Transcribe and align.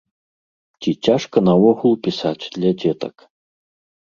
Ці 0.81 0.91
цяжка 1.07 1.37
наогул 1.49 1.93
пісаць 2.09 2.49
для 2.57 2.71
дзетак? 2.79 3.15